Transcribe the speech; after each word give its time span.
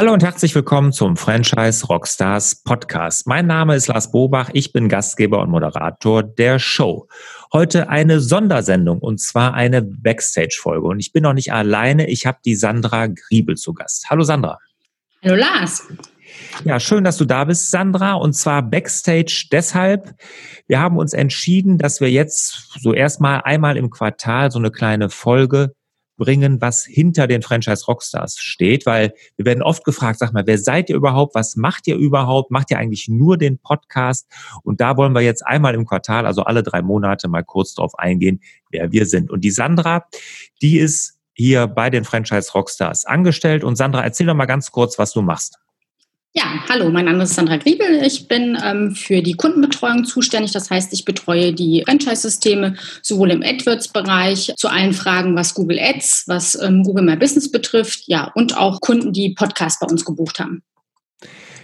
Hallo 0.00 0.14
und 0.14 0.22
herzlich 0.22 0.54
willkommen 0.54 0.94
zum 0.94 1.18
Franchise 1.18 1.84
Rockstars 1.84 2.62
Podcast. 2.62 3.26
Mein 3.26 3.46
Name 3.46 3.76
ist 3.76 3.86
Lars 3.86 4.10
Bobach, 4.10 4.48
ich 4.54 4.72
bin 4.72 4.88
Gastgeber 4.88 5.42
und 5.42 5.50
Moderator 5.50 6.22
der 6.22 6.58
Show. 6.58 7.06
Heute 7.52 7.90
eine 7.90 8.20
Sondersendung 8.20 9.00
und 9.00 9.20
zwar 9.20 9.52
eine 9.52 9.82
Backstage-Folge. 9.82 10.86
Und 10.86 11.00
ich 11.00 11.12
bin 11.12 11.24
noch 11.24 11.34
nicht 11.34 11.52
alleine, 11.52 12.08
ich 12.08 12.24
habe 12.24 12.38
die 12.42 12.54
Sandra 12.54 13.08
Griebel 13.08 13.58
zu 13.58 13.74
Gast. 13.74 14.08
Hallo 14.08 14.22
Sandra. 14.22 14.56
Hallo 15.22 15.34
Lars. 15.34 15.86
Ja, 16.64 16.80
schön, 16.80 17.04
dass 17.04 17.18
du 17.18 17.26
da 17.26 17.44
bist, 17.44 17.70
Sandra. 17.70 18.14
Und 18.14 18.32
zwar 18.32 18.62
Backstage 18.62 19.48
deshalb. 19.52 20.14
Wir 20.66 20.80
haben 20.80 20.96
uns 20.96 21.12
entschieden, 21.12 21.76
dass 21.76 22.00
wir 22.00 22.10
jetzt 22.10 22.70
so 22.80 22.94
erstmal 22.94 23.42
einmal 23.42 23.76
im 23.76 23.90
Quartal 23.90 24.50
so 24.50 24.58
eine 24.58 24.70
kleine 24.70 25.10
Folge 25.10 25.74
bringen, 26.20 26.60
was 26.60 26.84
hinter 26.84 27.26
den 27.26 27.42
Franchise 27.42 27.86
Rockstars 27.86 28.38
steht, 28.38 28.86
weil 28.86 29.12
wir 29.36 29.46
werden 29.46 29.62
oft 29.62 29.84
gefragt, 29.84 30.20
sag 30.20 30.32
mal, 30.32 30.46
wer 30.46 30.58
seid 30.58 30.90
ihr 30.90 30.96
überhaupt? 30.96 31.34
Was 31.34 31.56
macht 31.56 31.88
ihr 31.88 31.96
überhaupt? 31.96 32.52
Macht 32.52 32.70
ihr 32.70 32.78
eigentlich 32.78 33.08
nur 33.08 33.38
den 33.38 33.58
Podcast? 33.58 34.28
Und 34.62 34.80
da 34.80 34.96
wollen 34.96 35.14
wir 35.14 35.22
jetzt 35.22 35.44
einmal 35.44 35.74
im 35.74 35.86
Quartal, 35.86 36.26
also 36.26 36.42
alle 36.42 36.62
drei 36.62 36.82
Monate 36.82 37.26
mal 37.26 37.42
kurz 37.42 37.74
drauf 37.74 37.98
eingehen, 37.98 38.40
wer 38.70 38.92
wir 38.92 39.06
sind. 39.06 39.30
Und 39.30 39.42
die 39.42 39.50
Sandra, 39.50 40.04
die 40.62 40.78
ist 40.78 41.18
hier 41.32 41.66
bei 41.66 41.88
den 41.88 42.04
Franchise 42.04 42.52
Rockstars 42.52 43.06
angestellt. 43.06 43.64
Und 43.64 43.76
Sandra, 43.76 44.04
erzähl 44.04 44.26
doch 44.26 44.34
mal 44.34 44.44
ganz 44.44 44.70
kurz, 44.70 44.98
was 44.98 45.12
du 45.12 45.22
machst. 45.22 45.58
Ja, 46.32 46.44
hallo, 46.68 46.90
mein 46.90 47.06
Name 47.06 47.24
ist 47.24 47.34
Sandra 47.34 47.56
Griebel. 47.56 48.04
Ich 48.04 48.28
bin 48.28 48.56
ähm, 48.64 48.94
für 48.94 49.20
die 49.20 49.34
Kundenbetreuung 49.34 50.04
zuständig. 50.04 50.52
Das 50.52 50.70
heißt, 50.70 50.92
ich 50.92 51.04
betreue 51.04 51.52
die 51.52 51.82
Franchise-Systeme 51.84 52.76
sowohl 53.02 53.32
im 53.32 53.42
AdWords-Bereich 53.42 54.52
zu 54.56 54.68
allen 54.68 54.92
Fragen, 54.92 55.34
was 55.34 55.54
Google 55.54 55.80
Ads, 55.80 56.28
was 56.28 56.54
ähm, 56.62 56.84
Google 56.84 57.04
My 57.04 57.16
Business 57.16 57.50
betrifft, 57.50 58.04
ja, 58.06 58.30
und 58.36 58.56
auch 58.56 58.80
Kunden, 58.80 59.12
die 59.12 59.34
Podcasts 59.34 59.80
bei 59.80 59.88
uns 59.88 60.04
gebucht 60.04 60.38
haben. 60.38 60.62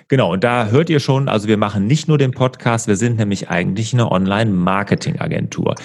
Genau, 0.08 0.32
und 0.32 0.42
da 0.42 0.66
hört 0.66 0.90
ihr 0.90 0.98
schon, 0.98 1.28
also 1.28 1.46
wir 1.46 1.58
machen 1.58 1.86
nicht 1.86 2.08
nur 2.08 2.18
den 2.18 2.32
Podcast, 2.32 2.88
wir 2.88 2.96
sind 2.96 3.18
nämlich 3.18 3.48
eigentlich 3.48 3.92
eine 3.92 4.10
Online-Marketing-Agentur. 4.10 5.76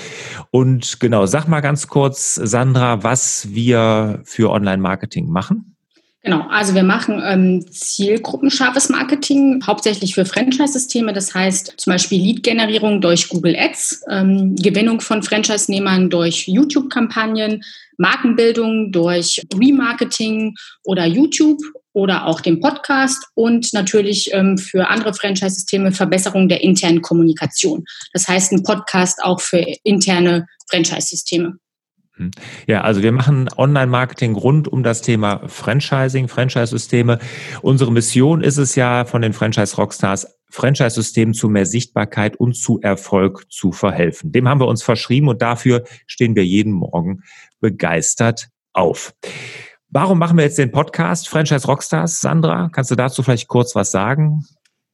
Und 0.49 0.99
genau, 0.99 1.27
sag 1.27 1.47
mal 1.47 1.61
ganz 1.61 1.87
kurz, 1.87 2.33
Sandra, 2.33 3.03
was 3.03 3.47
wir 3.51 4.21
für 4.23 4.49
Online-Marketing 4.49 5.29
machen. 5.29 5.75
Genau, 6.23 6.45
also 6.49 6.75
wir 6.75 6.83
machen 6.83 7.19
ähm, 7.25 7.65
zielgruppenscharfes 7.71 8.89
Marketing, 8.89 9.63
hauptsächlich 9.65 10.13
für 10.13 10.23
Franchise-Systeme. 10.23 11.13
Das 11.13 11.33
heißt 11.33 11.73
zum 11.77 11.93
Beispiel 11.93 12.21
Lead-Generierung 12.21 13.01
durch 13.01 13.27
Google 13.27 13.55
Ads, 13.57 14.03
ähm, 14.07 14.55
Gewinnung 14.55 15.01
von 15.01 15.23
Franchise-Nehmern 15.23 16.11
durch 16.11 16.47
YouTube-Kampagnen, 16.47 17.63
Markenbildung 17.97 18.91
durch 18.91 19.41
Remarketing 19.51 20.53
oder 20.83 21.07
YouTube 21.07 21.59
oder 21.93 22.27
auch 22.27 22.39
den 22.39 22.59
Podcast 22.59 23.25
und 23.33 23.73
natürlich 23.73 24.29
ähm, 24.31 24.59
für 24.59 24.89
andere 24.89 25.15
Franchise-Systeme 25.15 25.91
Verbesserung 25.91 26.47
der 26.47 26.61
internen 26.61 27.01
Kommunikation. 27.01 27.83
Das 28.13 28.27
heißt 28.27 28.51
ein 28.51 28.63
Podcast 28.63 29.23
auch 29.23 29.41
für 29.41 29.65
interne 29.83 30.45
Franchise-Systeme. 30.69 31.57
Hm. 32.21 32.31
Ja, 32.67 32.81
also 32.81 33.01
wir 33.01 33.11
machen 33.11 33.49
Online-Marketing 33.57 34.35
rund 34.35 34.67
um 34.67 34.83
das 34.83 35.01
Thema 35.01 35.41
Franchising, 35.47 36.27
Franchise-Systeme. 36.27 37.17
Unsere 37.61 37.91
Mission 37.91 38.43
ist 38.43 38.57
es 38.57 38.75
ja 38.75 39.05
von 39.05 39.23
den 39.23 39.33
Franchise-Rockstars, 39.33 40.27
Franchise-Systemen 40.49 41.33
zu 41.33 41.49
mehr 41.49 41.65
Sichtbarkeit 41.65 42.35
und 42.35 42.53
zu 42.53 42.79
Erfolg 42.81 43.51
zu 43.51 43.71
verhelfen. 43.71 44.31
Dem 44.31 44.47
haben 44.47 44.59
wir 44.59 44.67
uns 44.67 44.83
verschrieben 44.83 45.29
und 45.29 45.41
dafür 45.41 45.83
stehen 46.05 46.35
wir 46.35 46.45
jeden 46.45 46.73
Morgen 46.73 47.23
begeistert 47.59 48.49
auf. 48.73 49.13
Warum 49.89 50.19
machen 50.19 50.37
wir 50.37 50.45
jetzt 50.45 50.57
den 50.57 50.71
Podcast 50.71 51.27
Franchise 51.27 51.65
Rockstars? 51.65 52.21
Sandra, 52.21 52.69
kannst 52.71 52.91
du 52.91 52.95
dazu 52.95 53.23
vielleicht 53.23 53.47
kurz 53.47 53.75
was 53.75 53.91
sagen? 53.91 54.45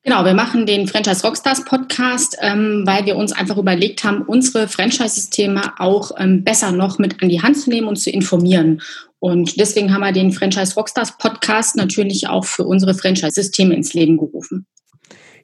Genau, 0.08 0.24
wir 0.24 0.36
machen 0.36 0.66
den 0.66 0.88
Franchise 0.88 1.22
Rockstars 1.22 1.66
Podcast, 1.66 2.38
ähm, 2.40 2.84
weil 2.86 3.06
wir 3.06 3.18
uns 3.18 3.34
einfach 3.34 3.58
überlegt 3.58 4.06
haben, 4.06 4.22
unsere 4.22 4.70
Franchise-Systeme 4.70 5.74
auch 5.80 6.12
ähm, 6.18 6.46
besser 6.46 6.72
noch 6.72 6.98
mit 6.98 7.22
an 7.22 7.28
die 7.28 7.42
Hand 7.42 7.58
zu 7.58 7.70
nehmen 7.70 7.90
und 7.90 7.98
zu 7.98 8.10
informieren. 8.10 8.82
Und 9.20 9.60
deswegen 9.60 9.94
haben 9.94 10.00
wir 10.00 10.14
den 10.14 10.32
Franchise 10.32 10.76
Rockstars 10.76 11.18
Podcast 11.18 11.76
natürlich 11.76 12.30
auch 12.30 12.46
für 12.46 12.64
unsere 12.64 12.94
Franchise-Systeme 12.94 13.76
ins 13.76 13.94
Leben 13.94 14.16
gerufen. 14.16 14.66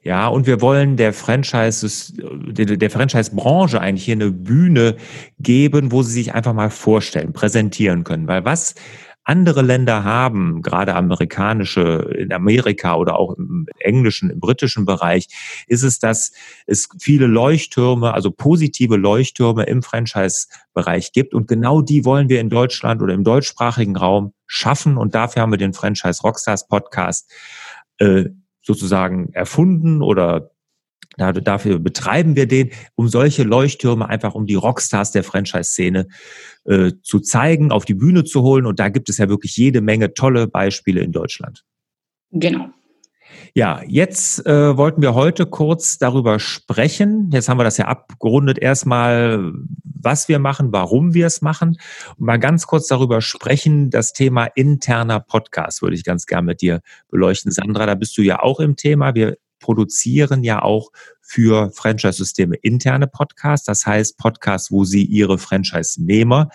Ja, 0.02 0.28
und 0.28 0.46
wir 0.46 0.62
wollen 0.62 0.96
der 0.96 1.12
Franchise, 1.12 2.14
der 2.16 2.90
Franchise-Branche 2.90 3.78
eigentlich 3.78 4.06
hier 4.06 4.14
eine 4.14 4.30
Bühne 4.30 4.96
geben, 5.40 5.92
wo 5.92 6.02
sie 6.02 6.12
sich 6.12 6.32
einfach 6.32 6.54
mal 6.54 6.70
vorstellen, 6.70 7.34
präsentieren 7.34 8.02
können. 8.02 8.28
Weil 8.28 8.46
was 8.46 8.74
andere 9.24 9.62
Länder 9.62 10.04
haben, 10.04 10.62
gerade 10.62 10.94
amerikanische, 10.94 12.14
in 12.16 12.32
Amerika 12.32 12.96
oder 12.96 13.18
auch 13.18 13.36
im 13.36 13.66
englischen, 13.78 14.30
im 14.30 14.40
britischen 14.40 14.84
Bereich, 14.84 15.28
ist 15.66 15.82
es, 15.82 15.98
dass 15.98 16.32
es 16.66 16.88
viele 16.98 17.26
Leuchttürme, 17.26 18.12
also 18.12 18.30
positive 18.30 18.96
Leuchttürme 18.96 19.64
im 19.64 19.82
Franchise-Bereich 19.82 21.12
gibt. 21.12 21.34
Und 21.34 21.48
genau 21.48 21.80
die 21.80 22.04
wollen 22.04 22.28
wir 22.28 22.40
in 22.40 22.50
Deutschland 22.50 23.02
oder 23.02 23.14
im 23.14 23.24
deutschsprachigen 23.24 23.96
Raum 23.96 24.34
schaffen. 24.46 24.96
Und 24.96 25.14
dafür 25.14 25.42
haben 25.42 25.52
wir 25.52 25.58
den 25.58 25.72
Franchise 25.72 26.22
Rockstars 26.22 26.68
Podcast 26.68 27.32
äh, 27.98 28.26
sozusagen 28.62 29.32
erfunden 29.32 30.02
oder 30.02 30.50
Dafür 31.16 31.78
betreiben 31.78 32.36
wir 32.36 32.46
den, 32.46 32.70
um 32.94 33.08
solche 33.08 33.42
Leuchttürme 33.42 34.08
einfach 34.08 34.34
um 34.34 34.46
die 34.46 34.54
Rockstars 34.54 35.12
der 35.12 35.24
Franchise-Szene 35.24 36.08
äh, 36.64 36.92
zu 37.02 37.20
zeigen, 37.20 37.70
auf 37.72 37.84
die 37.84 37.94
Bühne 37.94 38.24
zu 38.24 38.42
holen. 38.42 38.66
Und 38.66 38.80
da 38.80 38.88
gibt 38.88 39.08
es 39.08 39.18
ja 39.18 39.28
wirklich 39.28 39.56
jede 39.56 39.80
Menge 39.80 40.14
tolle 40.14 40.48
Beispiele 40.48 41.00
in 41.00 41.12
Deutschland. 41.12 41.64
Genau. 42.30 42.68
Ja, 43.54 43.82
jetzt 43.86 44.44
äh, 44.46 44.76
wollten 44.76 45.00
wir 45.00 45.14
heute 45.14 45.46
kurz 45.46 45.98
darüber 45.98 46.40
sprechen. 46.40 47.30
Jetzt 47.32 47.48
haben 47.48 47.58
wir 47.58 47.64
das 47.64 47.78
ja 47.78 47.86
abgerundet. 47.86 48.58
Erstmal, 48.58 49.52
was 49.84 50.28
wir 50.28 50.38
machen, 50.38 50.72
warum 50.72 51.14
wir 51.14 51.26
es 51.26 51.40
machen. 51.40 51.76
Und 52.16 52.26
mal 52.26 52.38
ganz 52.38 52.66
kurz 52.66 52.88
darüber 52.88 53.20
sprechen. 53.20 53.90
Das 53.90 54.12
Thema 54.12 54.46
interner 54.46 55.20
Podcast 55.20 55.82
würde 55.82 55.94
ich 55.94 56.04
ganz 56.04 56.26
gern 56.26 56.44
mit 56.44 56.62
dir 56.62 56.80
beleuchten. 57.10 57.52
Sandra, 57.52 57.86
da 57.86 57.94
bist 57.94 58.18
du 58.18 58.22
ja 58.22 58.40
auch 58.40 58.60
im 58.60 58.76
Thema. 58.76 59.14
Wir 59.14 59.36
produzieren 59.64 60.44
ja 60.44 60.60
auch 60.60 60.90
für 61.22 61.72
Franchise-Systeme 61.72 62.56
interne 62.56 63.06
Podcasts. 63.06 63.64
Das 63.64 63.86
heißt 63.86 64.18
Podcasts, 64.18 64.70
wo 64.70 64.84
sie 64.84 65.04
ihre 65.04 65.38
Franchise-Nehmer 65.38 66.50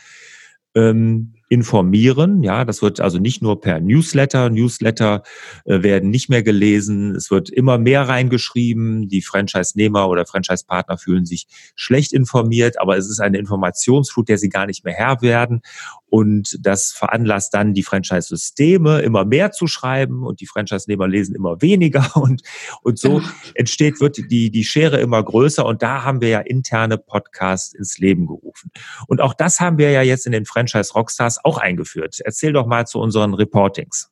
ähm, 0.76 1.34
informieren. 1.50 2.44
Ja, 2.44 2.64
das 2.66 2.84
wird 2.84 3.02
also 3.02 3.18
nicht 3.18 3.42
nur 3.42 3.60
per 3.62 3.80
Newsletter. 3.80 4.52
Newsletter 4.52 5.24
äh, 5.66 5.82
werden 5.82 6.12
nicht 6.12 6.30
mehr 6.30 6.44
gelesen. 6.44 7.16
Es 7.16 7.32
wird 7.32 7.50
immer 7.50 7.80
mehr 7.80 8.08
reingeschrieben. 8.08 9.10
Die 9.10 9.24
Franchise-Nehmer 9.24 10.08
oder 10.08 10.28
Franchise-Partner 10.28 11.00
fühlen 11.00 11.26
sich 11.26 11.48
schlecht 11.76 12.14
informiert, 12.14 12.80
aber 12.80 12.96
es 12.96 13.10
ist 13.10 13.20
eine 13.20 13.40
Informationsflut, 13.40 14.30
der 14.30 14.38
sie 14.38 14.50
gar 14.50 14.68
nicht 14.68 14.86
mehr 14.86 14.94
Herr 14.94 15.24
werden. 15.24 15.62
Und 16.10 16.58
das 16.62 16.92
veranlasst 16.92 17.54
dann 17.54 17.74
die 17.74 17.84
Franchise-Systeme 17.84 19.02
immer 19.02 19.26
mehr 19.26 19.52
zu 19.52 19.68
schreiben 19.68 20.26
und 20.26 20.42
die 20.42 20.48
Franchise-Nehmer 20.48 21.08
lesen 21.08 21.36
immer 21.36 21.62
weniger 21.62 22.16
und, 22.16 22.42
und 22.82 23.00
so 23.00 23.22
entsteht, 23.56 24.02
wird 24.02 24.18
die, 24.30 24.52
die 24.52 24.64
Schere 24.64 25.00
immer 25.00 25.24
größer 25.24 25.66
und 25.66 25.82
da 25.82 26.04
haben 26.04 26.22
wir 26.22 26.30
ja 26.30 26.40
interne 26.40 26.98
Podcasts 26.98 27.74
ins 27.74 27.98
Leben 27.98 28.28
gerufen. 28.28 28.72
Und 29.08 29.22
auch 29.22 29.34
das 29.34 29.60
haben 29.60 29.78
wir 29.78 29.92
ja 29.92 30.02
jetzt 30.02 30.26
in 30.26 30.32
den 30.32 30.46
Franchise 30.46 30.94
Rockstars 30.94 31.44
auch 31.44 31.58
eingeführt. 31.58 32.20
Erzähl 32.24 32.54
doch 32.54 32.66
mal 32.66 32.86
zu 32.86 33.00
unseren 33.00 33.34
Reportings. 33.34 34.12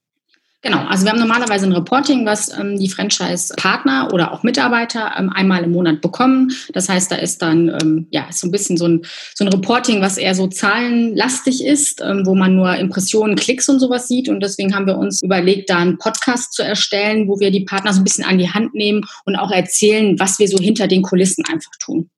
Genau, 0.68 0.84
also 0.86 1.06
wir 1.06 1.14
haben 1.14 1.20
normalerweise 1.20 1.66
ein 1.66 1.72
Reporting, 1.72 2.26
was 2.26 2.52
ähm, 2.52 2.78
die 2.78 2.90
Franchise-Partner 2.90 4.10
oder 4.12 4.34
auch 4.34 4.44
Mitarbeiter 4.44 5.14
ähm, 5.18 5.32
einmal 5.34 5.64
im 5.64 5.72
Monat 5.72 6.02
bekommen. 6.02 6.52
Das 6.74 6.90
heißt, 6.90 7.10
da 7.10 7.16
ist 7.16 7.42
dann 7.42 7.70
ähm, 7.70 8.08
ja 8.12 8.28
so 8.32 8.48
ein 8.48 8.52
bisschen 8.52 8.76
so 8.76 8.86
ein, 8.86 9.06
so 9.34 9.46
ein 9.46 9.48
Reporting, 9.48 10.02
was 10.02 10.18
eher 10.18 10.36
so 10.36 10.48
zahlenlastig 10.48 11.64
ist, 11.64 12.02
ähm, 12.02 12.24
wo 12.26 12.36
man 12.36 12.58
nur 12.58 12.76
Impressionen, 12.76 13.38
Klicks 13.38 13.70
und 13.70 13.80
sowas 13.80 14.10
sieht. 14.10 14.28
Und 14.28 14.42
deswegen 14.42 14.76
haben 14.76 14.88
wir 14.88 14.98
uns 14.98 15.24
überlegt, 15.24 15.70
da 15.70 15.78
einen 15.78 16.00
Podcast 16.00 16.52
zu 16.52 16.64
erstellen, 16.64 17.30
wo 17.30 17.40
wir 17.40 17.50
die 17.50 17.64
Partner 17.64 17.94
so 17.94 18.02
ein 18.02 18.04
bisschen 18.04 18.26
an 18.26 18.38
die 18.38 18.50
Hand 18.50 18.74
nehmen 18.74 19.06
und 19.24 19.38
auch 19.38 19.52
erzählen, 19.52 20.20
was 20.20 20.38
wir 20.38 20.50
so 20.50 20.58
hinter 20.58 20.90
den 20.90 21.02
Kulissen 21.02 21.46
einfach 21.46 21.72
tun. 21.80 22.10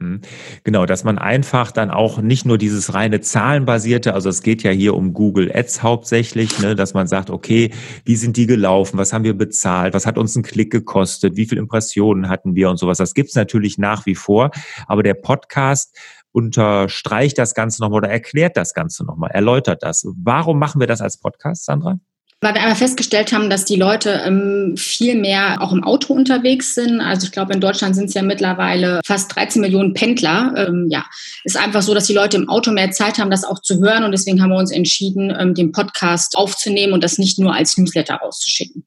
Mhm. 0.00 0.22
Genau, 0.64 0.86
dass 0.86 1.04
man 1.04 1.18
einfach 1.18 1.72
dann 1.72 1.90
auch 1.90 2.22
nicht 2.22 2.46
nur 2.46 2.56
dieses 2.56 2.94
reine 2.94 3.20
Zahlenbasierte, 3.20 4.14
also 4.14 4.30
es 4.30 4.42
geht 4.42 4.62
ja 4.62 4.70
hier 4.70 4.94
um 4.94 5.12
Google 5.12 5.52
Ads 5.54 5.82
hauptsächlich, 5.82 6.58
ne, 6.58 6.74
dass 6.74 6.94
man 6.94 7.06
sagt, 7.06 7.28
okay, 7.28 7.70
wie 8.06 8.16
sind 8.16 8.38
die 8.38 8.46
gelaufen, 8.46 8.96
was 8.96 9.12
haben 9.12 9.24
wir 9.24 9.34
bezahlt, 9.34 9.92
was 9.92 10.06
hat 10.06 10.16
uns 10.16 10.34
ein 10.36 10.42
Klick 10.42 10.72
gekostet, 10.72 11.36
wie 11.36 11.44
viele 11.44 11.60
Impressionen 11.60 12.30
hatten 12.30 12.54
wir 12.54 12.70
und 12.70 12.78
sowas. 12.78 12.96
Das 12.98 13.12
gibt's 13.12 13.34
natürlich 13.34 13.76
nach 13.76 14.06
wie 14.06 14.14
vor, 14.14 14.50
aber 14.86 15.02
der 15.02 15.14
Podcast 15.14 15.94
unterstreicht 16.32 17.36
das 17.36 17.54
Ganze 17.54 17.82
nochmal 17.82 17.98
oder 17.98 18.08
erklärt 18.10 18.56
das 18.56 18.72
Ganze 18.72 19.04
nochmal, 19.04 19.30
erläutert 19.32 19.82
das. 19.82 20.06
Warum 20.16 20.58
machen 20.58 20.80
wir 20.80 20.86
das 20.86 21.02
als 21.02 21.18
Podcast, 21.18 21.66
Sandra? 21.66 21.98
Weil 22.42 22.54
wir 22.54 22.62
einmal 22.62 22.76
festgestellt 22.76 23.32
haben, 23.32 23.50
dass 23.50 23.66
die 23.66 23.76
Leute 23.76 24.22
ähm, 24.24 24.74
viel 24.76 25.14
mehr 25.14 25.60
auch 25.60 25.72
im 25.72 25.84
Auto 25.84 26.14
unterwegs 26.14 26.74
sind. 26.74 27.00
Also 27.02 27.26
ich 27.26 27.32
glaube, 27.32 27.52
in 27.52 27.60
Deutschland 27.60 27.94
sind 27.94 28.06
es 28.06 28.14
ja 28.14 28.22
mittlerweile 28.22 29.00
fast 29.04 29.36
13 29.36 29.60
Millionen 29.60 29.92
Pendler. 29.92 30.54
Ähm, 30.56 30.86
ja, 30.88 31.04
ist 31.44 31.58
einfach 31.58 31.82
so, 31.82 31.92
dass 31.92 32.06
die 32.06 32.14
Leute 32.14 32.38
im 32.38 32.48
Auto 32.48 32.72
mehr 32.72 32.92
Zeit 32.92 33.18
haben, 33.18 33.30
das 33.30 33.44
auch 33.44 33.60
zu 33.60 33.80
hören. 33.80 34.04
Und 34.04 34.12
deswegen 34.12 34.40
haben 34.40 34.50
wir 34.50 34.58
uns 34.58 34.70
entschieden, 34.70 35.34
ähm, 35.38 35.54
den 35.54 35.70
Podcast 35.72 36.34
aufzunehmen 36.36 36.94
und 36.94 37.04
das 37.04 37.18
nicht 37.18 37.38
nur 37.38 37.54
als 37.54 37.76
Newsletter 37.76 38.14
rauszuschicken. 38.14 38.86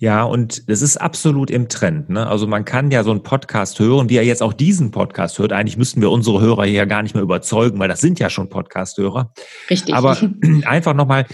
Ja, 0.00 0.22
und 0.22 0.62
es 0.68 0.82
ist 0.82 0.96
absolut 0.96 1.50
im 1.50 1.68
Trend. 1.68 2.08
Ne? 2.10 2.26
Also 2.26 2.46
man 2.46 2.64
kann 2.64 2.90
ja 2.90 3.02
so 3.02 3.10
einen 3.10 3.22
Podcast 3.22 3.78
hören, 3.80 4.08
wie 4.08 4.16
er 4.16 4.24
jetzt 4.24 4.42
auch 4.42 4.52
diesen 4.52 4.90
Podcast 4.92 5.38
hört. 5.38 5.52
Eigentlich 5.52 5.76
müssten 5.76 6.00
wir 6.00 6.10
unsere 6.10 6.40
Hörer 6.40 6.64
hier 6.64 6.86
gar 6.86 7.02
nicht 7.02 7.14
mehr 7.14 7.22
überzeugen, 7.22 7.78
weil 7.78 7.88
das 7.88 8.00
sind 8.00 8.20
ja 8.20 8.30
schon 8.30 8.48
Podcast-Hörer. 8.48 9.32
Richtig. 9.68 9.94
Aber 9.94 10.16
einfach 10.66 10.94
nochmal 10.94 11.26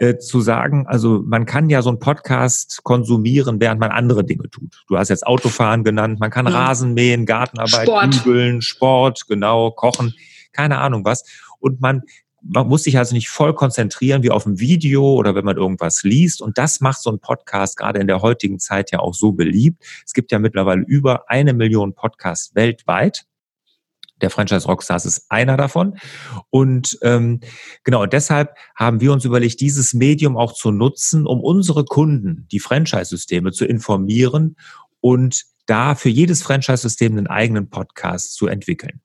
äh, 0.00 0.16
zu 0.16 0.40
sagen, 0.40 0.86
also 0.86 1.22
man 1.24 1.44
kann 1.44 1.68
ja 1.68 1.82
so 1.82 1.90
einen 1.90 1.98
Podcast 1.98 2.80
konsumieren, 2.84 3.60
während 3.60 3.80
man 3.80 3.90
andere 3.90 4.24
Dinge 4.24 4.48
tut. 4.50 4.82
Du 4.88 4.96
hast 4.96 5.10
jetzt 5.10 5.26
Autofahren 5.26 5.84
genannt, 5.84 6.18
man 6.20 6.30
kann 6.30 6.46
ja. 6.46 6.52
Rasen 6.52 6.94
mähen, 6.94 7.26
Gartenarbeit, 7.26 7.86
Sport. 7.86 8.24
Bügeln, 8.24 8.62
Sport, 8.62 9.28
genau, 9.28 9.70
kochen, 9.70 10.14
keine 10.52 10.78
Ahnung 10.78 11.04
was. 11.04 11.24
Und 11.58 11.82
man 11.82 12.02
man 12.42 12.68
muss 12.68 12.84
sich 12.84 12.96
also 12.96 13.14
nicht 13.14 13.28
voll 13.28 13.52
konzentrieren 13.52 14.22
wie 14.22 14.30
auf 14.30 14.46
ein 14.46 14.58
Video 14.58 15.12
oder 15.12 15.34
wenn 15.34 15.44
man 15.44 15.58
irgendwas 15.58 16.04
liest. 16.04 16.40
Und 16.40 16.56
das 16.56 16.80
macht 16.80 17.02
so 17.02 17.10
ein 17.10 17.18
Podcast 17.18 17.76
gerade 17.76 18.00
in 18.00 18.06
der 18.06 18.22
heutigen 18.22 18.58
Zeit 18.58 18.90
ja 18.92 19.00
auch 19.00 19.12
so 19.12 19.32
beliebt. 19.32 19.84
Es 20.06 20.14
gibt 20.14 20.32
ja 20.32 20.38
mittlerweile 20.38 20.82
über 20.86 21.28
eine 21.28 21.52
Million 21.52 21.94
Podcasts 21.94 22.54
weltweit. 22.54 23.26
Der 24.22 24.30
Franchise 24.30 24.66
Rockstars 24.66 25.06
ist 25.06 25.26
einer 25.28 25.56
davon. 25.56 25.96
Und 26.50 26.98
ähm, 27.02 27.40
genau, 27.84 28.06
deshalb 28.06 28.54
haben 28.74 29.00
wir 29.00 29.12
uns 29.12 29.24
überlegt, 29.24 29.60
dieses 29.60 29.94
Medium 29.94 30.36
auch 30.36 30.52
zu 30.52 30.70
nutzen, 30.70 31.26
um 31.26 31.40
unsere 31.40 31.84
Kunden, 31.84 32.46
die 32.52 32.60
Franchise-Systeme, 32.60 33.52
zu 33.52 33.64
informieren 33.64 34.56
und 35.00 35.44
da 35.66 35.94
für 35.94 36.08
jedes 36.08 36.42
Franchise-System 36.42 37.16
einen 37.16 37.26
eigenen 37.28 37.70
Podcast 37.70 38.34
zu 38.34 38.48
entwickeln. 38.48 39.00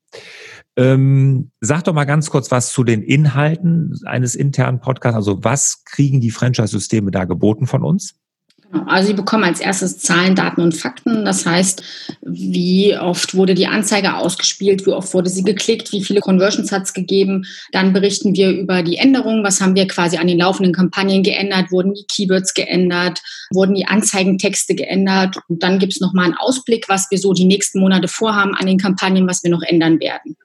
Ähm, 0.76 1.52
sag 1.60 1.84
doch 1.84 1.94
mal 1.94 2.04
ganz 2.04 2.28
kurz 2.28 2.50
was 2.50 2.70
zu 2.72 2.84
den 2.84 3.02
Inhalten 3.02 3.94
eines 4.04 4.34
internen 4.34 4.80
Podcasts. 4.80 5.16
Also 5.16 5.44
was 5.44 5.84
kriegen 5.84 6.20
die 6.20 6.30
Franchise-Systeme 6.30 7.10
da 7.10 7.24
geboten 7.24 7.66
von 7.66 7.82
uns? 7.82 8.18
Genau. 8.70 8.84
Also 8.86 9.08
sie 9.08 9.14
bekommen 9.14 9.44
als 9.44 9.60
erstes 9.60 9.98
Zahlen, 9.98 10.34
Daten 10.34 10.60
und 10.60 10.74
Fakten. 10.74 11.24
Das 11.24 11.46
heißt, 11.46 11.82
wie 12.22 12.96
oft 12.96 13.34
wurde 13.34 13.54
die 13.54 13.66
Anzeige 13.66 14.16
ausgespielt, 14.16 14.86
wie 14.86 14.92
oft 14.92 15.14
wurde 15.14 15.30
sie 15.30 15.44
geklickt, 15.44 15.92
wie 15.92 16.02
viele 16.02 16.20
Conversions 16.20 16.72
hat 16.72 16.82
es 16.82 16.92
gegeben. 16.92 17.44
Dann 17.72 17.92
berichten 17.92 18.34
wir 18.34 18.50
über 18.50 18.82
die 18.82 18.96
Änderungen. 18.96 19.44
Was 19.44 19.60
haben 19.60 19.74
wir 19.74 19.86
quasi 19.86 20.16
an 20.16 20.26
den 20.26 20.38
laufenden 20.38 20.72
Kampagnen 20.72 21.22
geändert? 21.22 21.70
Wurden 21.70 21.94
die 21.94 22.06
Keywords 22.08 22.54
geändert? 22.54 23.20
Wurden 23.52 23.74
die 23.74 23.86
Anzeigentexte 23.86 24.74
geändert? 24.74 25.36
Und 25.48 25.62
dann 25.62 25.78
gibt 25.78 25.92
es 25.92 26.00
nochmal 26.00 26.26
einen 26.26 26.34
Ausblick, 26.34 26.88
was 26.88 27.10
wir 27.10 27.18
so 27.18 27.32
die 27.32 27.46
nächsten 27.46 27.80
Monate 27.80 28.08
vorhaben 28.08 28.54
an 28.54 28.66
den 28.66 28.78
Kampagnen, 28.78 29.28
was 29.28 29.42
wir 29.44 29.50
noch 29.50 29.62
ändern 29.62 30.00
werden. 30.00 30.36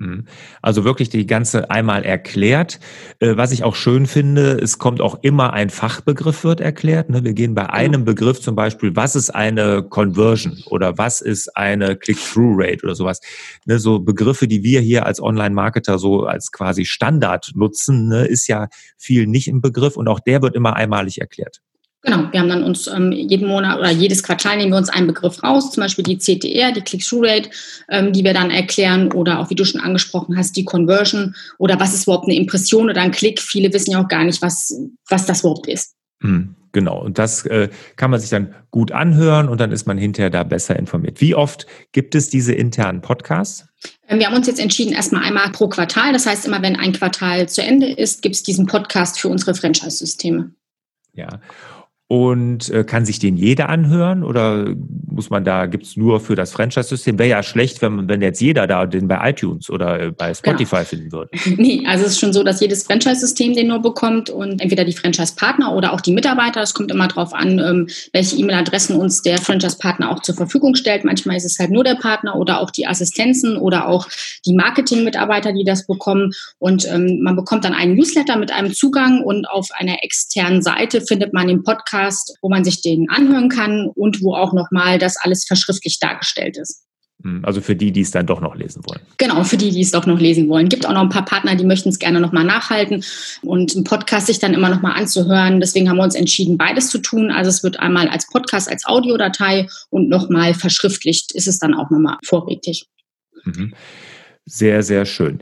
Mhm. 0.00 0.26
Also 0.62 0.84
wirklich 0.84 1.08
die 1.08 1.26
ganze 1.26 1.70
einmal 1.70 2.04
erklärt. 2.04 2.78
Äh, 3.18 3.36
was 3.36 3.50
ich 3.50 3.64
auch 3.64 3.74
schön 3.74 4.06
finde, 4.06 4.52
es 4.52 4.78
kommt 4.78 5.00
auch 5.00 5.18
immer 5.22 5.52
ein 5.52 5.70
Fachbegriff 5.70 6.44
wird 6.44 6.60
erklärt. 6.60 7.10
Ne? 7.10 7.24
Wir 7.24 7.32
gehen 7.32 7.54
bei 7.54 7.68
einem 7.70 8.04
Begriff 8.04 8.40
zum 8.40 8.54
Beispiel, 8.54 8.94
was 8.94 9.16
ist 9.16 9.30
eine 9.30 9.82
Conversion 9.82 10.62
oder 10.66 10.98
was 10.98 11.20
ist 11.20 11.56
eine 11.56 11.96
Click-Through-Rate 11.96 12.84
oder 12.84 12.94
sowas. 12.94 13.20
Ne? 13.66 13.80
So 13.80 13.98
Begriffe, 13.98 14.46
die 14.46 14.62
wir 14.62 14.80
hier 14.80 15.04
als 15.04 15.20
Online-Marketer 15.20 15.98
so 15.98 16.26
als 16.26 16.52
quasi 16.52 16.84
Standard 16.84 17.50
nutzen, 17.56 18.06
ne? 18.06 18.24
ist 18.24 18.46
ja 18.46 18.68
viel 18.96 19.26
nicht 19.26 19.48
im 19.48 19.60
Begriff 19.60 19.96
und 19.96 20.06
auch 20.06 20.20
der 20.20 20.42
wird 20.42 20.54
immer 20.54 20.76
einmalig 20.76 21.20
erklärt. 21.20 21.60
Genau, 22.02 22.28
wir 22.30 22.38
haben 22.38 22.48
dann 22.48 22.62
uns 22.62 22.86
ähm, 22.86 23.10
jeden 23.10 23.48
Monat 23.48 23.76
oder 23.78 23.90
jedes 23.90 24.22
Quartal 24.22 24.56
nehmen 24.56 24.70
wir 24.70 24.78
uns 24.78 24.88
einen 24.88 25.08
Begriff 25.08 25.42
raus, 25.42 25.72
zum 25.72 25.82
Beispiel 25.82 26.04
die 26.04 26.18
CTR, 26.18 26.70
die 26.70 26.80
Click-Through-Rate, 26.80 27.50
ähm, 27.88 28.12
die 28.12 28.22
wir 28.22 28.32
dann 28.32 28.52
erklären 28.52 29.10
oder 29.12 29.40
auch, 29.40 29.50
wie 29.50 29.56
du 29.56 29.64
schon 29.64 29.80
angesprochen 29.80 30.36
hast, 30.36 30.56
die 30.56 30.64
Conversion 30.64 31.34
oder 31.58 31.80
was 31.80 31.94
ist 31.94 32.04
überhaupt 32.04 32.28
eine 32.28 32.36
Impression 32.36 32.88
oder 32.88 33.00
ein 33.00 33.10
Klick. 33.10 33.40
Viele 33.40 33.72
wissen 33.72 33.90
ja 33.90 34.02
auch 34.02 34.08
gar 34.08 34.22
nicht, 34.22 34.40
was, 34.42 34.72
was 35.08 35.26
das 35.26 35.40
überhaupt 35.40 35.66
ist. 35.66 35.96
Hm, 36.20 36.54
genau, 36.70 37.02
und 37.02 37.18
das 37.18 37.44
äh, 37.46 37.68
kann 37.96 38.12
man 38.12 38.20
sich 38.20 38.30
dann 38.30 38.54
gut 38.70 38.92
anhören 38.92 39.48
und 39.48 39.60
dann 39.60 39.72
ist 39.72 39.86
man 39.86 39.98
hinterher 39.98 40.30
da 40.30 40.44
besser 40.44 40.76
informiert. 40.76 41.20
Wie 41.20 41.34
oft 41.34 41.66
gibt 41.90 42.14
es 42.14 42.30
diese 42.30 42.52
internen 42.52 43.00
Podcasts? 43.00 43.66
Ähm, 44.08 44.20
wir 44.20 44.26
haben 44.26 44.36
uns 44.36 44.46
jetzt 44.46 44.60
entschieden, 44.60 44.92
erstmal 44.92 45.24
einmal 45.24 45.50
pro 45.50 45.68
Quartal. 45.68 46.12
Das 46.12 46.26
heißt, 46.26 46.46
immer 46.46 46.62
wenn 46.62 46.76
ein 46.76 46.92
Quartal 46.92 47.48
zu 47.48 47.60
Ende 47.60 47.90
ist, 47.90 48.22
gibt 48.22 48.36
es 48.36 48.44
diesen 48.44 48.66
Podcast 48.66 49.18
für 49.18 49.28
unsere 49.28 49.56
Franchise-Systeme. 49.56 50.52
Ja. 51.12 51.40
Und 52.10 52.70
äh, 52.70 52.84
kann 52.84 53.04
sich 53.04 53.18
den 53.18 53.36
jeder 53.36 53.68
anhören 53.68 54.24
oder 54.24 54.74
muss 55.10 55.28
man 55.28 55.44
da, 55.44 55.66
gibt's 55.66 55.94
nur 55.94 56.20
für 56.20 56.36
das 56.36 56.52
Franchise-System? 56.52 57.18
Wäre 57.18 57.28
ja 57.28 57.42
schlecht, 57.42 57.82
wenn, 57.82 58.08
wenn 58.08 58.22
jetzt 58.22 58.40
jeder 58.40 58.66
da 58.66 58.86
den 58.86 59.08
bei 59.08 59.28
iTunes 59.28 59.68
oder 59.68 60.00
äh, 60.00 60.10
bei 60.10 60.32
Spotify 60.32 60.76
genau. 60.76 60.84
finden 60.84 61.12
würde. 61.12 61.30
Nee, 61.58 61.84
also 61.86 62.06
es 62.06 62.12
ist 62.12 62.20
schon 62.20 62.32
so, 62.32 62.44
dass 62.44 62.60
jedes 62.60 62.84
Franchise-System 62.84 63.52
den 63.52 63.66
nur 63.66 63.80
bekommt 63.80 64.30
und 64.30 64.62
entweder 64.62 64.86
die 64.86 64.94
Franchise-Partner 64.94 65.74
oder 65.74 65.92
auch 65.92 66.00
die 66.00 66.12
Mitarbeiter. 66.12 66.62
Es 66.62 66.72
kommt 66.72 66.90
immer 66.90 67.08
darauf 67.08 67.34
an, 67.34 67.58
ähm, 67.58 67.88
welche 68.12 68.36
E-Mail-Adressen 68.36 68.96
uns 68.96 69.20
der 69.20 69.36
Franchise-Partner 69.36 70.10
auch 70.10 70.22
zur 70.22 70.34
Verfügung 70.34 70.76
stellt. 70.76 71.04
Manchmal 71.04 71.36
ist 71.36 71.44
es 71.44 71.58
halt 71.58 71.70
nur 71.70 71.84
der 71.84 71.96
Partner 71.96 72.36
oder 72.36 72.60
auch 72.60 72.70
die 72.70 72.86
Assistenzen 72.86 73.58
oder 73.58 73.86
auch 73.86 74.08
die 74.46 74.54
Marketing-Mitarbeiter, 74.54 75.52
die 75.52 75.64
das 75.64 75.86
bekommen. 75.86 76.32
Und 76.58 76.86
ähm, 76.90 77.20
man 77.22 77.36
bekommt 77.36 77.66
dann 77.66 77.74
einen 77.74 77.96
Newsletter 77.96 78.38
mit 78.38 78.50
einem 78.50 78.72
Zugang 78.72 79.22
und 79.22 79.46
auf 79.50 79.68
einer 79.74 80.02
externen 80.02 80.62
Seite 80.62 81.02
findet 81.02 81.34
man 81.34 81.48
den 81.48 81.64
Podcast 81.64 81.97
Podcast, 81.98 82.36
wo 82.42 82.48
man 82.48 82.64
sich 82.64 82.80
den 82.80 83.08
anhören 83.10 83.48
kann 83.48 83.88
und 83.94 84.22
wo 84.22 84.34
auch 84.34 84.52
nochmal 84.52 84.98
das 84.98 85.16
alles 85.16 85.44
verschriftlich 85.44 85.98
dargestellt 85.98 86.56
ist. 86.56 86.84
Hm, 87.22 87.44
also 87.44 87.60
für 87.60 87.74
die, 87.74 87.90
die 87.90 88.02
es 88.02 88.12
dann 88.12 88.26
doch 88.26 88.40
noch 88.40 88.54
lesen 88.54 88.82
wollen. 88.86 89.00
Genau, 89.18 89.42
für 89.42 89.56
die, 89.56 89.70
die 89.70 89.80
es 89.80 89.90
doch 89.90 90.06
noch 90.06 90.20
lesen 90.20 90.48
wollen. 90.48 90.68
Gibt 90.68 90.86
auch 90.86 90.92
noch 90.92 91.00
ein 91.00 91.08
paar 91.08 91.24
Partner, 91.24 91.56
die 91.56 91.64
möchten 91.64 91.88
es 91.88 91.98
gerne 91.98 92.20
nochmal 92.20 92.44
nachhalten 92.44 93.02
und 93.42 93.74
einen 93.74 93.84
Podcast 93.84 94.28
sich 94.28 94.38
dann 94.38 94.54
immer 94.54 94.68
nochmal 94.68 94.92
anzuhören. 94.92 95.58
Deswegen 95.58 95.88
haben 95.88 95.96
wir 95.96 96.04
uns 96.04 96.14
entschieden, 96.14 96.56
beides 96.56 96.90
zu 96.90 96.98
tun. 96.98 97.32
Also 97.32 97.48
es 97.48 97.64
wird 97.64 97.80
einmal 97.80 98.08
als 98.08 98.28
Podcast, 98.28 98.70
als 98.70 98.86
Audiodatei 98.86 99.66
und 99.90 100.08
nochmal 100.08 100.54
verschriftlicht 100.54 101.32
ist 101.32 101.48
es 101.48 101.58
dann 101.58 101.74
auch 101.74 101.90
nochmal 101.90 102.18
vorrätig. 102.24 102.86
Mhm. 103.44 103.74
Sehr, 104.44 104.84
sehr 104.84 105.04
schön. 105.04 105.40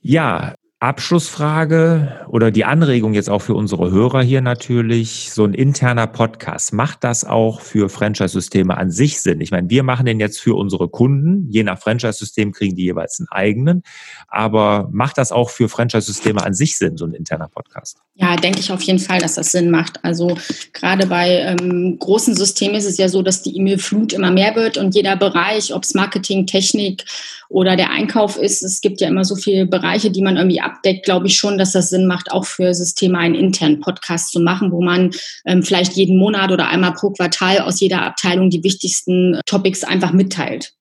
Ja, 0.00 0.54
Abschlussfrage 0.80 2.24
oder 2.28 2.50
die 2.50 2.64
Anregung 2.64 3.12
jetzt 3.12 3.28
auch 3.28 3.42
für 3.42 3.52
unsere 3.52 3.90
Hörer 3.90 4.22
hier 4.22 4.40
natürlich, 4.40 5.30
so 5.30 5.44
ein 5.44 5.52
interner 5.52 6.06
Podcast, 6.06 6.72
macht 6.72 7.04
das 7.04 7.22
auch 7.22 7.60
für 7.60 7.90
Franchise-Systeme 7.90 8.78
an 8.78 8.90
sich 8.90 9.20
Sinn? 9.20 9.42
Ich 9.42 9.50
meine, 9.50 9.68
wir 9.68 9.82
machen 9.82 10.06
den 10.06 10.20
jetzt 10.20 10.40
für 10.40 10.56
unsere 10.56 10.88
Kunden, 10.88 11.46
je 11.50 11.64
nach 11.64 11.78
Franchise-System 11.78 12.52
kriegen 12.52 12.76
die 12.76 12.84
jeweils 12.84 13.20
einen 13.20 13.28
eigenen, 13.28 13.82
aber 14.26 14.88
macht 14.90 15.18
das 15.18 15.32
auch 15.32 15.50
für 15.50 15.68
Franchise-Systeme 15.68 16.42
an 16.42 16.54
sich 16.54 16.78
Sinn, 16.78 16.96
so 16.96 17.04
ein 17.04 17.12
interner 17.12 17.48
Podcast? 17.48 17.98
Ja, 18.14 18.36
denke 18.36 18.60
ich 18.60 18.72
auf 18.72 18.80
jeden 18.80 19.00
Fall, 19.00 19.18
dass 19.18 19.34
das 19.34 19.52
Sinn 19.52 19.70
macht. 19.70 20.02
Also 20.02 20.38
gerade 20.72 21.06
bei 21.06 21.56
ähm, 21.60 21.98
großen 21.98 22.34
Systemen 22.34 22.76
ist 22.76 22.86
es 22.86 22.96
ja 22.96 23.10
so, 23.10 23.20
dass 23.20 23.42
die 23.42 23.54
E-Mail-Flut 23.54 24.14
immer 24.14 24.30
mehr 24.30 24.56
wird 24.56 24.78
und 24.78 24.94
jeder 24.94 25.16
Bereich, 25.16 25.74
ob 25.74 25.84
es 25.84 25.92
Marketing, 25.92 26.46
Technik 26.46 27.04
oder 27.50 27.76
der 27.76 27.90
Einkauf 27.90 28.36
ist, 28.36 28.62
es 28.62 28.80
gibt 28.80 29.00
ja 29.00 29.08
immer 29.08 29.24
so 29.24 29.34
viele 29.34 29.66
Bereiche, 29.66 30.10
die 30.10 30.22
man 30.22 30.36
irgendwie 30.36 30.60
abdeckt, 30.70 31.04
glaube 31.04 31.26
ich 31.26 31.36
schon, 31.36 31.58
dass 31.58 31.72
das 31.72 31.90
Sinn 31.90 32.06
macht, 32.06 32.32
auch 32.32 32.44
für 32.44 32.74
Systeme 32.74 33.18
einen 33.18 33.34
internen 33.34 33.80
Podcast 33.80 34.32
zu 34.32 34.40
machen, 34.40 34.72
wo 34.72 34.82
man 34.82 35.10
ähm, 35.44 35.62
vielleicht 35.62 35.94
jeden 35.94 36.18
Monat 36.18 36.50
oder 36.50 36.68
einmal 36.68 36.94
pro 36.94 37.10
Quartal 37.10 37.60
aus 37.60 37.80
jeder 37.80 38.02
Abteilung 38.02 38.50
die 38.50 38.64
wichtigsten 38.64 39.40
Topics 39.46 39.84
einfach 39.84 40.12
mitteilt. 40.12 40.74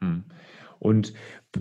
Hm. 0.00 0.24
Und 0.78 1.12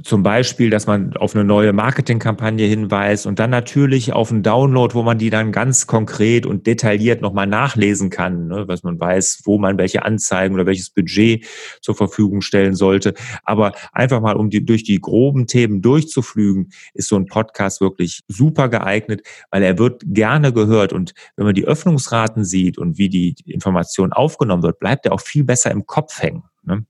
zum 0.04 0.24
Beispiel, 0.24 0.70
dass 0.70 0.88
man 0.88 1.18
auf 1.18 1.36
eine 1.36 1.44
neue 1.44 1.74
Marketingkampagne 1.74 2.66
hinweist 2.66 3.26
und 3.26 3.40
dann 3.40 3.50
natürlich 3.50 4.14
auf 4.14 4.32
einen 4.32 4.42
Download, 4.42 4.94
wo 4.94 5.04
man 5.04 5.18
die 5.18 5.30
dann 5.30 5.52
ganz 5.52 5.86
konkret 5.86 6.46
und 6.46 6.66
detailliert 6.66 7.22
nochmal 7.22 7.46
nachlesen 7.46 8.10
kann, 8.10 8.48
ne, 8.48 8.68
was 8.68 8.84
man 8.84 8.98
weiß, 8.98 9.42
wo 9.44 9.58
man 9.58 9.78
welche 9.78 10.04
Anzeigen 10.04 10.56
oder 10.56 10.66
welches 10.66 10.92
Budget 10.92 11.46
zur 11.82 11.96
Verfügung 11.96 12.42
stellen 12.42 12.74
sollte. 12.74 13.14
Aber 13.44 13.74
einfach 13.92 14.22
mal, 14.22 14.38
um 14.38 14.50
die, 14.50 14.66
durch 14.66 14.84
die 14.84 15.02
groben 15.02 15.46
Themen 15.46 15.82
durchzuflügen, 15.82 16.72
ist 16.94 17.10
so 17.10 17.18
ein 17.18 17.26
Podcast 17.26 17.82
wirklich 17.82 18.22
super 18.30 18.70
geeignet, 18.70 19.28
weil 19.50 19.62
er 19.62 19.78
wird 19.78 20.04
gerne 20.06 20.54
gehört 20.54 20.94
und 20.94 21.14
wenn 21.36 21.46
man 21.46 21.56
die 21.56 21.66
Öffnungsraten 21.66 22.46
sieht 22.46 22.78
und 22.78 22.98
wie 22.98 23.10
die 23.10 23.36
Information 23.46 24.14
aufgenommen 24.14 24.64
wird, 24.64 24.80
bleibt 24.80 25.06
er 25.06 25.12
auch 25.12 25.22
viel 25.22 25.44
besser 25.44 25.70
im 25.72 25.86
Kopf 25.86 26.22
hängen. 26.22 26.44
Ne? 26.64 26.86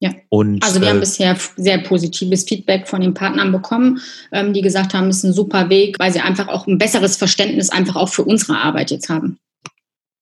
Ja. 0.00 0.10
Und, 0.30 0.64
also 0.64 0.80
wir 0.80 0.88
äh, 0.88 0.90
haben 0.90 1.00
bisher 1.00 1.36
sehr 1.56 1.78
positives 1.78 2.44
Feedback 2.44 2.88
von 2.88 3.02
den 3.02 3.12
Partnern 3.12 3.52
bekommen, 3.52 4.00
ähm, 4.32 4.54
die 4.54 4.62
gesagt 4.62 4.94
haben, 4.94 5.08
es 5.08 5.18
ist 5.18 5.24
ein 5.24 5.32
super 5.34 5.68
Weg, 5.68 5.98
weil 5.98 6.10
sie 6.10 6.20
einfach 6.20 6.48
auch 6.48 6.66
ein 6.66 6.78
besseres 6.78 7.16
Verständnis 7.16 7.68
einfach 7.68 7.96
auch 7.96 8.08
für 8.08 8.24
unsere 8.24 8.56
Arbeit 8.56 8.90
jetzt 8.90 9.10
haben. 9.10 9.38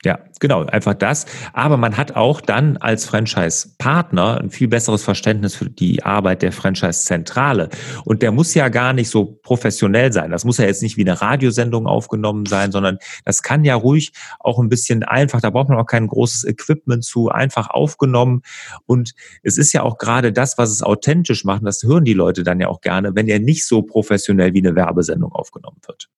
Ja, 0.04 0.20
genau, 0.38 0.64
einfach 0.64 0.94
das. 0.94 1.26
Aber 1.52 1.76
man 1.76 1.96
hat 1.96 2.14
auch 2.14 2.40
dann 2.40 2.76
als 2.76 3.04
Franchise-Partner 3.04 4.40
ein 4.40 4.50
viel 4.50 4.68
besseres 4.68 5.02
Verständnis 5.02 5.56
für 5.56 5.68
die 5.68 6.04
Arbeit 6.04 6.42
der 6.42 6.52
Franchise-Zentrale. 6.52 7.68
Und 8.04 8.22
der 8.22 8.30
muss 8.30 8.54
ja 8.54 8.68
gar 8.68 8.92
nicht 8.92 9.10
so 9.10 9.24
professionell 9.24 10.12
sein. 10.12 10.30
Das 10.30 10.44
muss 10.44 10.58
ja 10.58 10.66
jetzt 10.66 10.82
nicht 10.82 10.96
wie 10.98 11.00
eine 11.00 11.20
Radiosendung 11.20 11.88
aufgenommen 11.88 12.46
sein, 12.46 12.70
sondern 12.70 12.98
das 13.24 13.42
kann 13.42 13.64
ja 13.64 13.74
ruhig 13.74 14.12
auch 14.38 14.60
ein 14.60 14.68
bisschen 14.68 15.02
einfach, 15.02 15.40
da 15.40 15.50
braucht 15.50 15.68
man 15.68 15.78
auch 15.78 15.86
kein 15.86 16.06
großes 16.06 16.44
Equipment 16.44 17.04
zu, 17.04 17.30
einfach 17.30 17.68
aufgenommen. 17.68 18.42
Und 18.86 19.14
es 19.42 19.58
ist 19.58 19.72
ja 19.72 19.82
auch 19.82 19.98
gerade 19.98 20.32
das, 20.32 20.58
was 20.58 20.70
es 20.70 20.84
authentisch 20.84 21.44
macht, 21.44 21.62
und 21.62 21.66
das 21.66 21.82
hören 21.82 22.04
die 22.04 22.14
Leute 22.14 22.44
dann 22.44 22.60
ja 22.60 22.68
auch 22.68 22.82
gerne, 22.82 23.16
wenn 23.16 23.26
er 23.26 23.40
nicht 23.40 23.66
so 23.66 23.82
professionell 23.82 24.54
wie 24.54 24.60
eine 24.60 24.76
Werbesendung 24.76 25.32
aufgenommen 25.32 25.78
wird. 25.88 26.08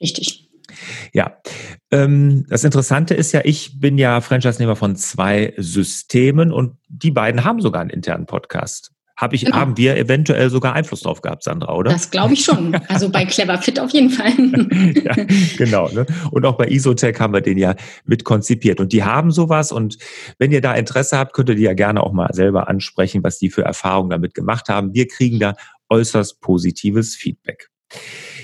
Richtig. 0.00 0.45
Ja, 1.12 1.38
ähm, 1.90 2.46
das 2.48 2.64
Interessante 2.64 3.14
ist 3.14 3.32
ja, 3.32 3.40
ich 3.44 3.80
bin 3.80 3.98
ja 3.98 4.20
Franchise-Nehmer 4.20 4.76
von 4.76 4.96
zwei 4.96 5.54
Systemen 5.56 6.52
und 6.52 6.76
die 6.88 7.10
beiden 7.10 7.44
haben 7.44 7.60
sogar 7.60 7.80
einen 7.80 7.90
internen 7.90 8.26
Podcast. 8.26 8.92
Hab 9.16 9.32
ich, 9.32 9.46
genau. 9.46 9.56
Haben 9.56 9.78
wir 9.78 9.96
eventuell 9.96 10.50
sogar 10.50 10.74
Einfluss 10.74 11.00
drauf 11.00 11.22
gehabt, 11.22 11.42
Sandra, 11.42 11.74
oder? 11.74 11.90
Das 11.90 12.10
glaube 12.10 12.34
ich 12.34 12.44
schon. 12.44 12.74
Also 12.88 13.08
bei 13.08 13.24
Clever 13.24 13.56
Fit 13.56 13.80
auf 13.80 13.90
jeden 13.90 14.10
Fall. 14.10 14.30
ja, 14.94 15.14
genau. 15.56 15.88
Ne? 15.88 16.04
Und 16.30 16.44
auch 16.44 16.58
bei 16.58 16.68
Isotech 16.68 17.18
haben 17.18 17.32
wir 17.32 17.40
den 17.40 17.56
ja 17.56 17.74
mit 18.04 18.24
konzipiert. 18.24 18.78
Und 18.78 18.92
die 18.92 19.04
haben 19.04 19.30
sowas. 19.30 19.72
Und 19.72 19.96
wenn 20.38 20.52
ihr 20.52 20.60
da 20.60 20.74
Interesse 20.74 21.16
habt, 21.16 21.32
könnt 21.32 21.48
ihr 21.48 21.54
die 21.54 21.62
ja 21.62 21.72
gerne 21.72 22.02
auch 22.02 22.12
mal 22.12 22.28
selber 22.34 22.68
ansprechen, 22.68 23.24
was 23.24 23.38
die 23.38 23.48
für 23.48 23.62
Erfahrungen 23.62 24.10
damit 24.10 24.34
gemacht 24.34 24.68
haben. 24.68 24.92
Wir 24.92 25.08
kriegen 25.08 25.40
da 25.40 25.54
äußerst 25.88 26.42
positives 26.42 27.16
Feedback. 27.16 27.70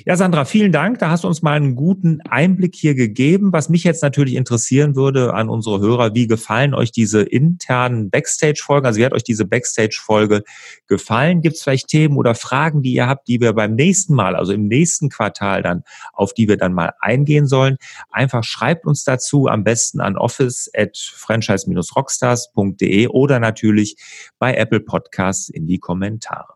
Ja, 0.05 0.17
Sandra, 0.17 0.45
vielen 0.45 0.73
Dank. 0.73 0.99
Da 0.99 1.11
hast 1.11 1.23
du 1.23 1.29
uns 1.29 1.43
mal 1.43 1.55
einen 1.55 1.77
guten 1.77 2.21
Einblick 2.23 2.75
hier 2.75 2.95
gegeben. 2.95 3.53
Was 3.53 3.69
mich 3.69 3.85
jetzt 3.85 4.03
natürlich 4.03 4.35
interessieren 4.35 4.97
würde 4.97 5.35
an 5.35 5.49
unsere 5.49 5.81
Hörer, 5.81 6.15
wie 6.15 6.27
gefallen 6.27 6.75
euch 6.75 6.91
diese 6.91 7.23
internen 7.23 8.11
Backstage-Folgen? 8.11 8.87
Also 8.87 8.99
wie 8.99 9.05
hat 9.05 9.13
euch 9.13 9.23
diese 9.23 9.45
Backstage-Folge 9.45 10.43
gefallen? 10.89 11.41
Gibt 11.41 11.57
es 11.57 11.63
vielleicht 11.63 11.89
Themen 11.89 12.17
oder 12.17 12.35
Fragen, 12.35 12.83
die 12.83 12.95
ihr 12.95 13.07
habt, 13.07 13.29
die 13.29 13.41
wir 13.41 13.53
beim 13.53 13.77
nächsten 13.77 14.15
Mal, 14.15 14.35
also 14.35 14.53
im 14.53 14.67
nächsten 14.67 15.09
Quartal 15.09 15.63
dann, 15.63 15.85
auf 16.13 16.35
die 16.35 16.49
wir 16.49 16.57
dann 16.57 16.73
mal 16.73 16.93
eingehen 17.01 17.47
sollen? 17.47 17.77
Einfach 18.11 18.43
schreibt 18.43 18.87
uns 18.87 19.05
dazu, 19.05 19.47
am 19.47 19.63
besten 19.63 20.01
an 20.01 20.17
office 20.17 20.69
at 20.77 20.97
franchise-rockstars.de 20.97 23.07
oder 23.09 23.39
natürlich 23.39 23.97
bei 24.39 24.55
Apple 24.55 24.81
Podcasts 24.81 25.49
in 25.49 25.67
die 25.67 25.79
Kommentare. 25.79 26.55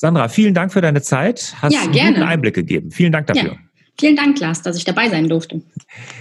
Sandra, 0.00 0.28
vielen 0.28 0.54
Dank 0.54 0.72
für 0.72 0.80
deine 0.80 1.02
Zeit. 1.02 1.54
Hast 1.60 1.74
ja, 1.74 1.84
gerne. 1.84 2.16
einen 2.16 2.22
Einblick 2.22 2.54
gegeben. 2.54 2.90
Vielen 2.90 3.12
Dank 3.12 3.26
dafür. 3.26 3.50
Ja. 3.50 3.58
Vielen 3.98 4.16
Dank, 4.16 4.40
Lars, 4.40 4.62
dass 4.62 4.78
ich 4.78 4.84
dabei 4.84 5.10
sein 5.10 5.28
durfte. 5.28 5.60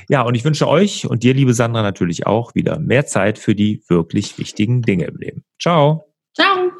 Ja, 0.09 0.23
und 0.23 0.35
ich 0.35 0.43
wünsche 0.43 0.67
euch 0.67 1.07
und 1.07 1.23
dir, 1.23 1.33
liebe 1.33 1.53
Sandra, 1.53 1.81
natürlich 1.81 2.27
auch 2.27 2.53
wieder 2.55 2.77
mehr 2.77 3.05
Zeit 3.05 3.39
für 3.39 3.55
die 3.55 3.81
wirklich 3.87 4.37
wichtigen 4.37 4.81
Dinge 4.81 5.05
im 5.05 5.15
Leben. 5.15 5.43
Ciao. 5.59 6.03
Ciao. 6.35 6.73